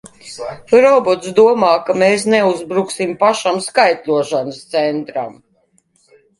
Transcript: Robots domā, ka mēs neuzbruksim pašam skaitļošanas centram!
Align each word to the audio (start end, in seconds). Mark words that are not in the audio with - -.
Robots 0.85 1.33
domā, 1.39 1.69
ka 1.89 1.97
mēs 2.05 2.25
neuzbruksim 2.35 3.15
pašam 3.27 3.61
skaitļošanas 3.69 4.65
centram! 4.75 5.41